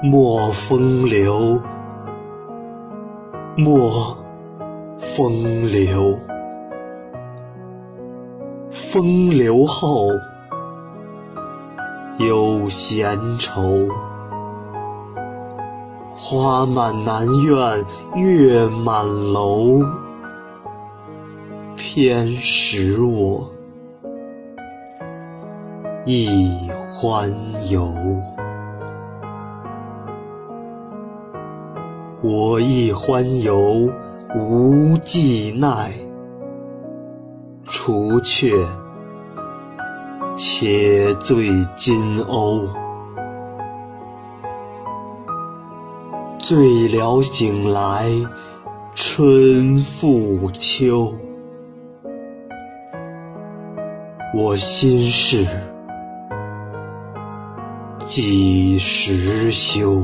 [0.00, 1.60] 莫风流，
[3.56, 4.16] 莫
[4.96, 6.16] 风流，
[8.70, 10.08] 风流后
[12.18, 13.88] 有闲愁。
[16.14, 17.84] 花满南院，
[18.14, 19.80] 月满楼，
[21.74, 23.50] 偏使我
[26.06, 26.48] 忆
[26.94, 27.34] 欢
[27.68, 27.82] 游。
[32.20, 33.88] 我亦欢游
[34.34, 35.92] 无计奈，
[37.64, 38.50] 除却
[40.36, 42.68] 且醉金瓯。
[46.40, 48.10] 醉了醒来，
[48.96, 51.12] 春复秋。
[54.34, 55.46] 我心事
[58.06, 60.02] 几时休？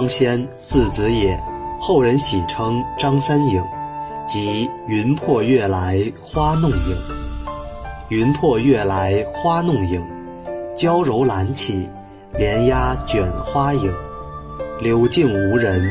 [0.00, 1.38] 张先，字子野，
[1.78, 3.62] 后人喜称张三影，
[4.26, 6.96] 即云破月来花弄影。
[8.08, 10.02] 云破月来花弄影，
[10.74, 11.86] 娇柔兰起，
[12.38, 13.92] 莲压卷花影。
[14.80, 15.82] 柳径无人，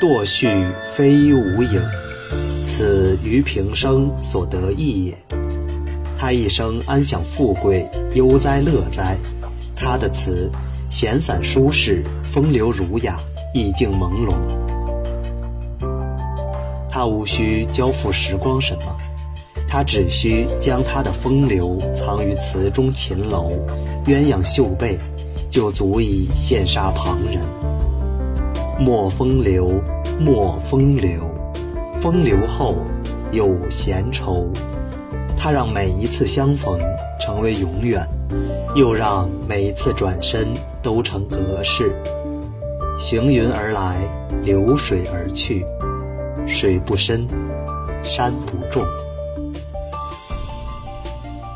[0.00, 1.82] 堕絮飞无影。
[2.66, 5.14] 此余平生所得意也。
[6.18, 9.18] 他一生安享富贵，悠哉乐哉。
[9.76, 10.50] 他的词
[10.88, 13.20] 闲散舒适，风流儒雅。
[13.52, 14.34] 意境朦胧，
[16.88, 18.96] 他无需交付时光什么，
[19.66, 23.50] 他只需将他的风流藏于词中秦楼、
[24.04, 24.96] 鸳鸯绣被，
[25.50, 27.42] 就足以羡煞旁人。
[28.78, 29.82] 莫风流，
[30.20, 31.20] 莫风流，
[32.00, 32.76] 风流后
[33.32, 34.46] 有闲愁。
[35.36, 36.78] 他让每一次相逢
[37.18, 38.06] 成为永远，
[38.76, 40.46] 又让每一次转身
[40.82, 41.92] 都成隔世。
[43.00, 44.06] 行云而来，
[44.44, 45.64] 流水而去，
[46.46, 47.26] 水不深，
[48.02, 48.84] 山不重。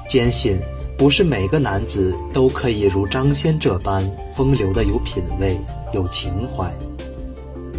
[0.08, 0.58] 坚信
[0.96, 4.02] 不是每个男子都可以如张先这般
[4.34, 5.60] 风流的有品位、
[5.92, 6.74] 有情怀。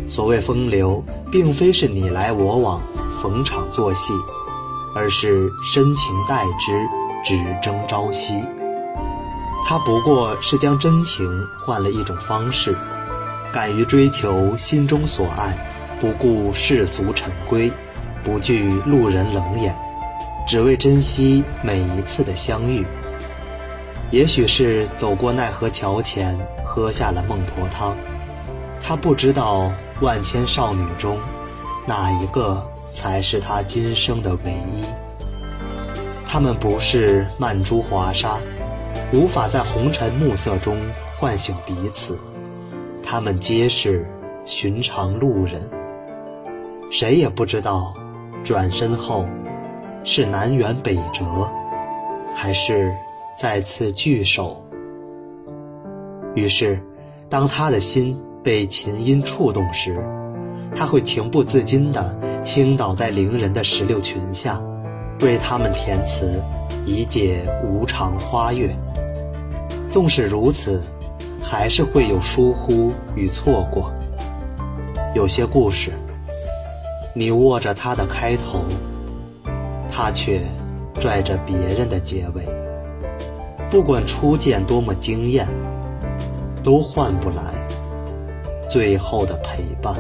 [0.08, 2.80] 所谓风流，并非是你来我往、
[3.20, 4.14] 逢场作戏，
[4.96, 6.80] 而是深情待之，
[7.26, 8.36] 只争朝夕。
[9.68, 11.26] 他不过是将真情
[11.66, 12.78] 换了一种方式。
[13.56, 15.56] 敢于追求心中所爱，
[16.02, 17.72] 不顾世俗陈规，
[18.22, 19.74] 不惧路人冷眼，
[20.46, 22.86] 只为珍惜每一次的相遇。
[24.12, 27.96] 也许是走过奈何桥前，喝下了孟婆汤，
[28.84, 31.18] 他不知道万千少女中，
[31.88, 32.62] 哪一个
[32.92, 34.84] 才是他今生的唯一。
[36.26, 38.38] 她们不是曼珠华沙，
[39.14, 40.78] 无法在红尘暮色中
[41.18, 42.20] 唤醒彼此。
[43.08, 44.04] 他们皆是
[44.46, 45.62] 寻常路人，
[46.92, 47.94] 谁也不知道，
[48.44, 49.26] 转身后
[50.04, 51.24] 是南辕北辙，
[52.36, 52.92] 还是
[53.40, 54.60] 再次聚首。
[56.34, 56.80] 于是，
[57.30, 59.96] 当他的心被琴音触动时，
[60.76, 64.60] 他会情不自禁地倾倒在伶人的石榴裙下，
[65.22, 66.42] 为他们填词，
[66.88, 68.76] 以解无常花月。
[69.92, 70.84] 纵使如此。
[71.48, 73.92] 还是会有疏忽与错过。
[75.14, 75.94] 有些故事，
[77.14, 78.64] 你握着它的开头，
[79.92, 80.42] 它却
[80.96, 82.44] 拽着别人的结尾。
[83.70, 85.48] 不管初见多么惊艳，
[86.64, 87.54] 都换不来
[88.68, 89.94] 最后的陪伴。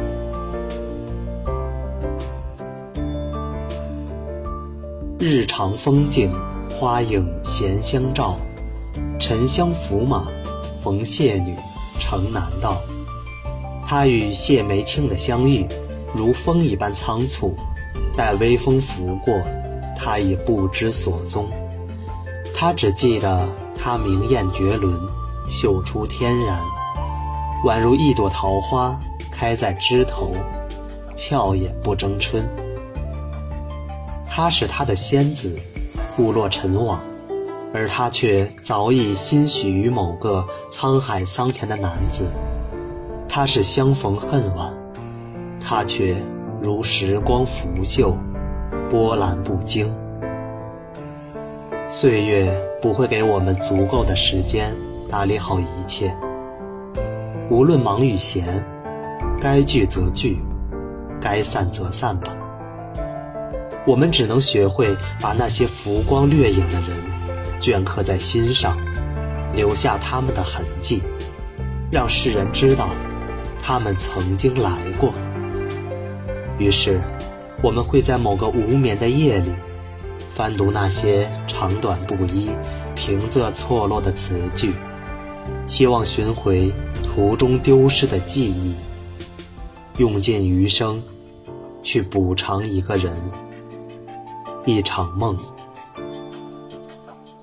[5.19, 6.31] 日常风景，
[6.71, 8.35] 花影闲相照，
[9.19, 10.25] 沉香拂马。
[10.85, 11.55] 逢谢女
[11.99, 12.79] 城南道，
[13.87, 15.65] 他与谢梅卿的相遇，
[16.13, 17.55] 如风一般仓促。
[18.15, 19.33] 待微风拂过，
[19.97, 21.49] 他已不知所踪。
[22.53, 24.95] 他只记得她明艳绝伦，
[25.49, 26.61] 秀出天然，
[27.65, 28.95] 宛如一朵桃花
[29.31, 30.33] 开在枝头，
[31.15, 32.47] 俏也不争春。
[34.29, 35.59] 她是他的仙子，
[36.19, 37.01] 误落尘网。
[37.75, 40.41] 而他却早已心许于某个
[40.71, 42.31] 沧海桑田的男子，
[43.27, 44.73] 他是相逢恨晚，
[45.59, 46.15] 他却
[46.61, 48.15] 如时光拂袖，
[48.89, 49.93] 波澜不惊。
[51.89, 52.49] 岁月
[52.81, 54.73] 不会给我们足够的时间
[55.11, 56.15] 打理好一切，
[57.49, 58.65] 无论忙与闲，
[59.41, 60.39] 该聚则聚，
[61.19, 62.33] 该散则散吧。
[63.85, 67.14] 我们只能学会把那些浮光掠影的人
[67.65, 68.77] 镌刻在心上，
[69.55, 71.01] 留下他们的痕迹，
[71.91, 72.89] 让世人知道
[73.59, 75.11] 他们曾经来过。
[76.59, 77.01] 于是，
[77.63, 79.49] 我们会在某个无眠的夜里，
[80.35, 82.49] 翻读那些长短不一、
[82.93, 84.71] 平仄错落的词句，
[85.65, 86.71] 希望寻回
[87.03, 88.75] 途中丢失的记忆，
[89.97, 91.01] 用尽余生
[91.81, 93.11] 去补偿一个人、
[94.67, 95.35] 一场梦。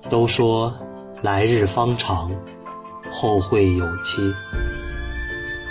[0.09, 0.73] 都说
[1.21, 2.31] 来日方长，
[3.11, 4.33] 后会有期。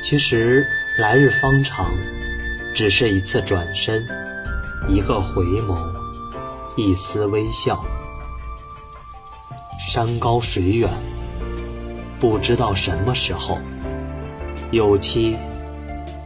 [0.02, 0.64] 其实
[0.98, 1.86] 来日方长。
[2.74, 4.02] 只是一次转身，
[4.88, 5.76] 一个回眸，
[6.74, 7.78] 一丝微笑。
[9.78, 10.88] 山高水远，
[12.18, 13.58] 不知道什么时候，
[14.70, 15.36] 有期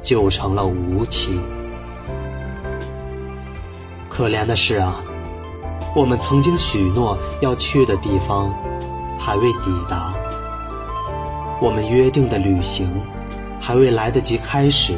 [0.05, 1.41] 就成了无期。
[4.09, 5.03] 可怜的是啊，
[5.97, 8.53] 我们曾经许诺要去的地方，
[9.19, 10.13] 还未抵达；
[11.59, 12.87] 我们约定的旅行，
[13.59, 14.95] 还未来得及开始。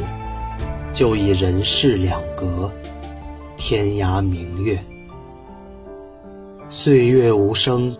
[0.91, 2.69] 就已人世两隔，
[3.55, 4.77] 天涯明月。
[6.69, 7.95] 岁月无声，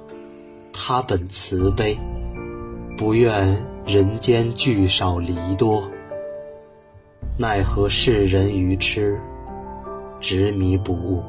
[0.73, 1.97] 他本慈悲，
[2.97, 3.55] 不愿
[3.85, 5.87] 人间聚少离多。
[7.37, 9.17] 奈何世人愚痴，
[10.19, 11.23] 执迷不悟，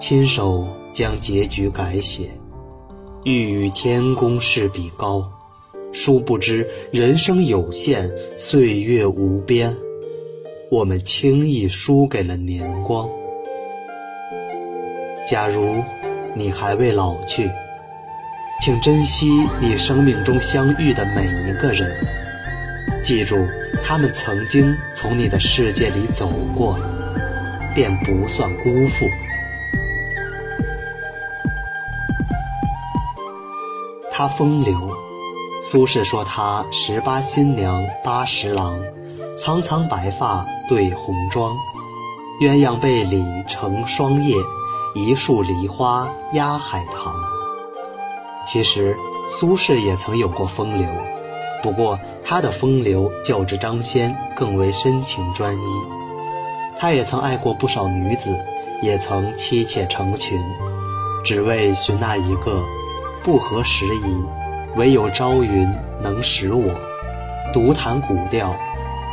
[0.00, 2.30] 亲手将结局改写，
[3.22, 5.30] 欲与天公试比高，
[5.92, 9.76] 殊不知人生有限，岁月无边。
[10.70, 13.06] 我们轻易输给了年光。
[15.28, 15.84] 假如
[16.34, 17.46] 你还未老去，
[18.64, 19.28] 请珍惜
[19.60, 21.94] 你生命中相遇的每一个人，
[23.04, 23.36] 记住
[23.84, 26.78] 他们曾经从你的世界里走过，
[27.74, 29.04] 便不算辜负。
[34.20, 34.76] 他风流，
[35.62, 38.78] 苏轼说他十八新娘八十郎。
[39.38, 41.50] 苍苍白发对红妆，
[42.42, 44.36] 鸳鸯被里成双叶，
[44.94, 47.14] 一树梨花压海棠。
[48.46, 48.94] 其实
[49.30, 50.86] 苏轼也曾有过风流，
[51.62, 55.60] 不过他的风流较之张先更为深情专一。
[56.78, 58.38] 他也曾爱过不少女子，
[58.82, 60.38] 也曾妻妾成群，
[61.24, 62.62] 只为寻那一个
[63.22, 64.24] 不合时宜，
[64.76, 65.68] 唯有朝云
[66.02, 66.74] 能使我
[67.52, 68.54] 独弹古调。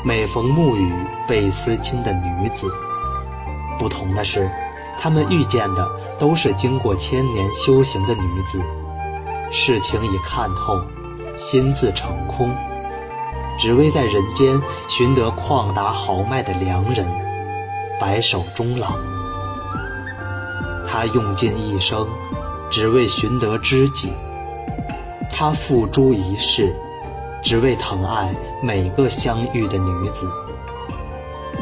[0.06, 0.94] 每逢暮雨
[1.28, 2.68] 倍思亲的女子，
[3.80, 4.50] 不同的是，
[5.02, 5.86] 他们遇见的
[6.20, 8.62] 都是经过千年修行的女子，
[9.52, 10.80] 事情已看透，
[11.38, 12.50] 心自成空，
[13.60, 17.06] 只为在人间寻得旷达豪迈的良人，
[18.00, 18.88] 白首终老。
[20.88, 22.08] 他用尽一生，
[22.72, 24.12] 只为寻得知己，
[25.32, 26.74] 他付诸一世。
[27.44, 30.28] 只为疼爱每个相遇的女子，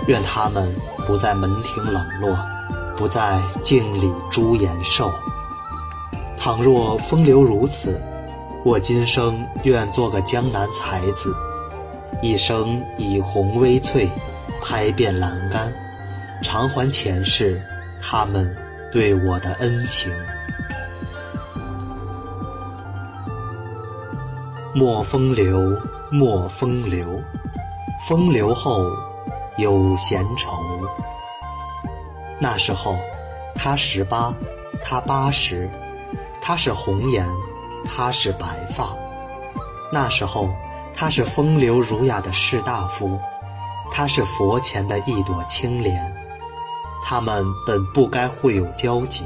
[0.07, 0.73] 愿他们
[1.05, 2.35] 不再门庭冷落，
[2.97, 5.11] 不再镜里朱颜瘦。
[6.39, 8.01] 倘若风流如此，
[8.63, 11.35] 我今生愿做个江南才子，
[12.19, 14.09] 一生以红微翠，
[14.63, 15.71] 拍遍栏杆，
[16.41, 17.61] 偿还前世
[18.01, 18.55] 他们
[18.91, 20.11] 对我的恩情。
[24.77, 25.57] 莫风流，
[26.11, 27.07] 莫风流，
[28.09, 28.83] 风流后
[29.55, 30.51] 有闲愁。
[32.41, 32.97] 那时候，
[33.55, 34.33] 他十八，
[34.83, 35.69] 他八十，
[36.41, 37.25] 他是红颜，
[37.85, 38.89] 他是白发。
[39.93, 40.49] 那时候，
[40.93, 43.17] 他是风流儒雅的士大夫，
[43.93, 45.97] 他是佛前的一朵青莲。
[47.05, 49.23] 他们本不该会有交集，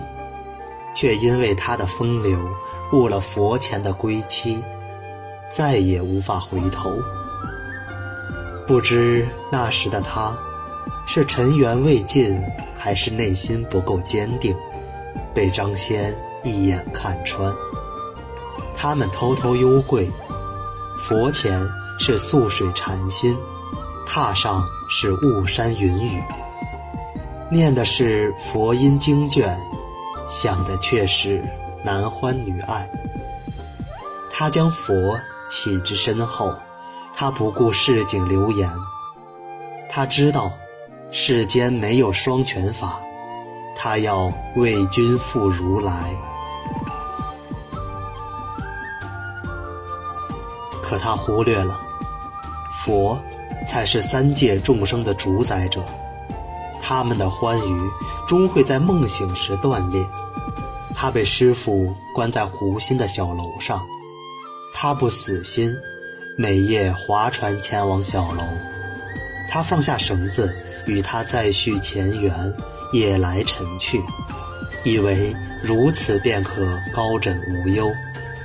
[0.93, 2.37] 却因为他的风流，
[2.93, 4.61] 误了佛前的归期。
[5.51, 6.91] 再也无法回头。
[8.67, 10.37] 不知那时的他，
[11.07, 12.39] 是尘缘未尽，
[12.77, 14.55] 还是内心不够坚定，
[15.33, 17.51] 被张先一眼看穿。
[18.77, 20.07] 他们偷偷幽会，
[20.99, 21.59] 佛前
[21.99, 23.35] 是素水禅心，
[24.07, 26.23] 榻上是雾山云雨，
[27.49, 29.57] 念的是佛音经卷，
[30.29, 31.41] 想的却是
[31.83, 32.87] 男欢女爱。
[34.31, 34.93] 他将佛。
[35.49, 36.55] 气之深厚，
[37.15, 38.69] 他不顾市井流言。
[39.89, 40.51] 他知道，
[41.11, 42.99] 世间没有双全法，
[43.75, 46.13] 他要为君赴如来。
[50.83, 51.79] 可他忽略了，
[52.83, 53.19] 佛
[53.67, 55.83] 才是三界众生的主宰者，
[56.81, 57.91] 他们的欢愉
[58.27, 60.03] 终会在梦醒时断裂。
[60.95, 63.79] 他被师傅关在湖心的小楼上，
[64.73, 65.75] 他不死心，
[66.37, 68.43] 每夜划船前往小楼。
[69.49, 72.53] 他放下绳子，与他再续前缘，
[72.93, 73.99] 夜来晨去，
[74.83, 77.85] 以为如此便可高枕无忧，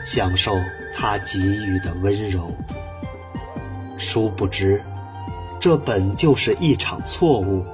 [0.04, 0.56] 享受
[0.94, 2.50] 他给予的温柔。
[3.98, 4.80] 殊不知，
[5.60, 7.64] 这本就是一场错误，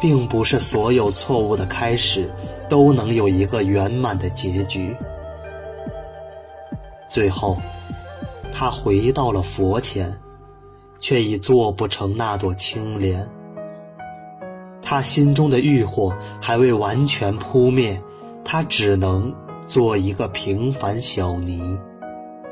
[0.00, 2.30] 并不是所有错误的开始。
[2.70, 4.94] 都能有一个圆满的结局。
[7.10, 7.60] 最后，
[8.52, 10.20] 他回到了佛前，
[11.00, 13.28] 却已做不成那朵青莲。
[14.80, 18.00] 他心中的欲火还未完全扑灭，
[18.44, 19.34] 他只能
[19.66, 21.76] 做一个平凡小尼。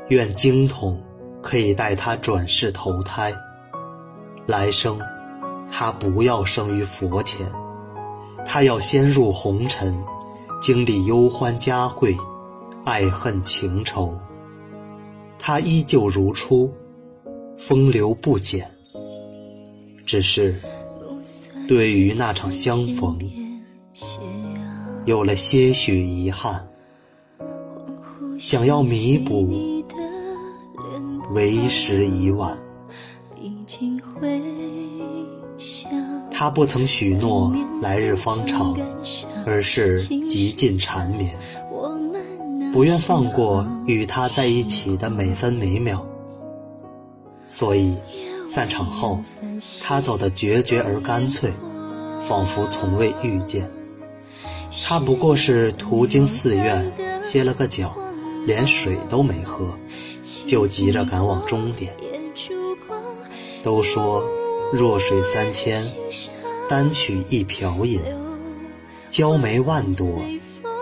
[0.09, 1.01] 愿经筒
[1.41, 3.33] 可以带他转世投胎，
[4.45, 4.99] 来生
[5.71, 7.47] 他不要生于佛前。
[8.45, 10.03] 他要先入红尘，
[10.61, 12.17] 经历忧欢佳会、
[12.83, 14.13] 爱恨情仇。
[15.39, 16.69] 他依旧如初，
[17.57, 18.69] 风流不减。
[20.05, 20.55] 只是
[21.67, 23.17] 对于那场相逢，
[25.05, 26.67] 有了些许遗憾。
[28.39, 29.83] 想要弥补，
[31.33, 32.57] 为时已晚。
[36.31, 38.75] 他不曾许诺来日方长，
[39.45, 41.37] 而是极尽缠绵，
[42.71, 46.05] 不愿放过与他在一起的每分每秒。
[47.47, 47.95] 所以，
[48.47, 49.21] 散场后，
[49.83, 51.51] 他走得决绝而干脆，
[52.27, 53.69] 仿佛从未遇见。
[54.87, 56.91] 他不过是途经寺院，
[57.23, 57.95] 歇了个脚，
[58.45, 59.75] 连水都没喝，
[60.45, 61.93] 就急着赶往终点。
[63.63, 64.23] 都说。
[64.71, 65.83] 弱水三千，
[66.69, 67.99] 单取一瓢饮；
[69.09, 70.21] 娇梅万朵，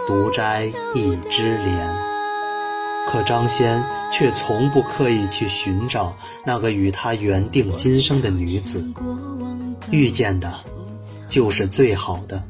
[0.08, 2.08] 独摘一枝莲。
[3.10, 8.86] 可张仙却从不刻意去寻找那个与他缘定今生的女子，
[9.92, 10.54] 遇见的，
[11.30, 12.44] 就是最好的，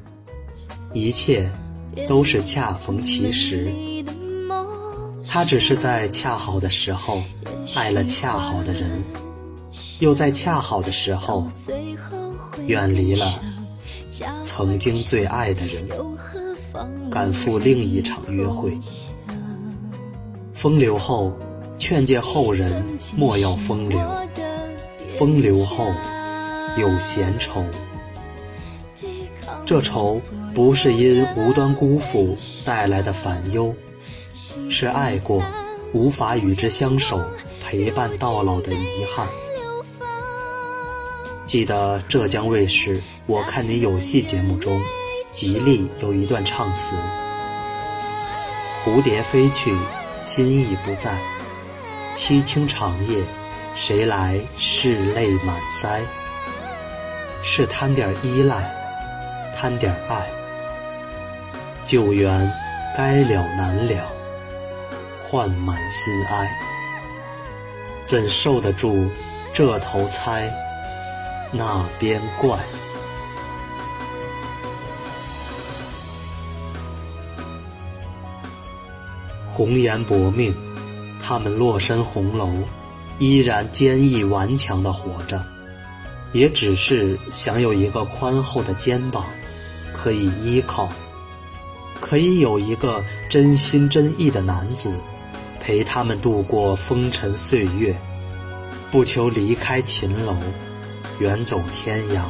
[0.94, 1.52] 一切
[2.08, 3.72] 都是恰逢其时。
[5.28, 7.22] 他只是在恰好的时候，
[7.76, 9.04] 爱了恰好的人。
[10.00, 11.48] 又在恰好的时候，
[12.66, 13.40] 远离了
[14.44, 15.88] 曾经最爱的人，
[17.12, 18.78] 赶赴另一场约会。
[20.54, 21.38] 风流后，
[21.78, 22.84] 劝诫后人
[23.16, 24.00] 莫要风流；
[25.18, 25.92] 风流后，
[26.78, 27.64] 有闲愁。
[29.66, 30.22] 这愁
[30.56, 33.76] 不是因无端辜负带来的烦忧，
[34.70, 35.44] 是爱过
[35.94, 37.20] 无法与之相守、
[37.64, 39.28] 陪伴到老的遗憾。
[41.46, 44.82] 记得浙江卫视《我看你有戏》节目中，
[45.38, 46.96] 吉利有一段唱词
[48.84, 49.72] ：“蝴蝶飞去，
[50.26, 51.16] 心意不在，
[52.16, 53.24] 凄清长夜，
[53.76, 56.00] 谁来拭泪满腮？
[57.44, 58.68] 是贪点依赖，
[59.56, 60.28] 贪点爱，
[61.86, 62.52] 旧缘
[62.98, 64.08] 该了难了，
[65.30, 66.50] 换满心哀，
[68.06, 69.08] 怎受得住
[69.54, 70.52] 这头猜？”
[71.54, 72.58] 那边怪，
[79.58, 80.54] 红颜薄命，
[81.20, 82.48] 他们落身红楼，
[83.18, 85.44] 依然坚毅顽强的活着，
[86.32, 89.26] 也只是想有一个宽厚的肩膀，
[89.92, 90.88] 可以依靠，
[92.00, 94.94] 可以有一个真心真意的男子，
[95.60, 97.98] 陪他们度过风尘岁月，
[98.92, 100.38] 不求离开秦楼。
[101.20, 102.22] 远走天涯，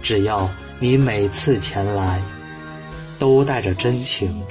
[0.00, 2.22] 只要你每次前来，
[3.18, 4.42] 都带着真情，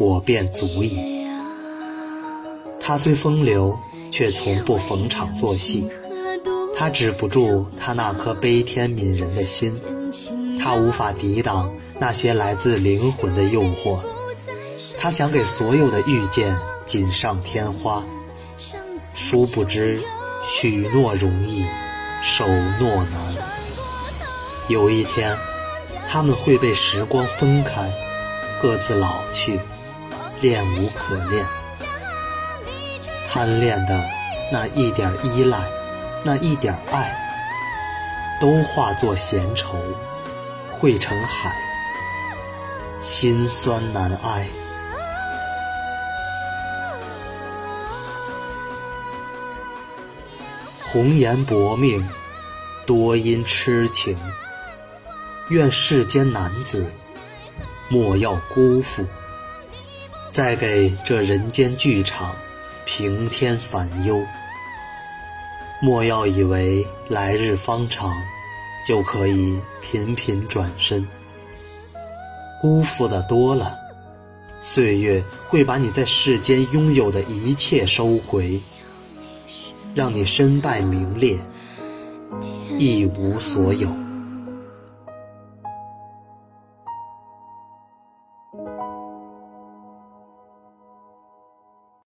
[0.00, 1.26] 我便足矣。
[2.80, 3.78] 他虽风流，
[4.10, 5.86] 却从不逢场作戏。
[6.74, 9.78] 他止不住他那颗悲天悯人的心，
[10.58, 14.00] 他无法抵挡那些来自灵魂的诱惑。
[14.98, 18.02] 他想给所有的遇见锦上添花，
[19.14, 20.00] 殊不知
[20.48, 21.66] 许诺容易。
[22.22, 22.46] 守
[22.78, 23.34] 诺难，
[24.68, 25.36] 有一天，
[26.08, 27.90] 他们会被时光分开，
[28.60, 29.58] 各自老去，
[30.40, 31.44] 恋无可恋。
[33.28, 34.04] 贪恋的
[34.50, 35.58] 那一点依赖，
[36.24, 37.14] 那一点爱，
[38.40, 39.76] 都化作闲愁，
[40.70, 41.54] 汇成海，
[42.98, 44.46] 心酸难挨。
[50.92, 52.04] 红颜薄命，
[52.84, 54.18] 多因痴情。
[55.50, 56.92] 愿世间男子
[57.88, 59.04] 莫要辜负，
[60.40, 62.34] 再给这人间剧场
[62.86, 64.24] 平添烦忧。
[65.82, 68.10] 莫要以为来日方长，
[68.88, 71.06] 就可以频频转身。
[72.62, 73.76] 辜负的多了，
[74.62, 78.58] 岁月会把你在世间拥有的一切收回，
[79.94, 81.38] 让你身败名裂，
[82.78, 83.92] 一无所有。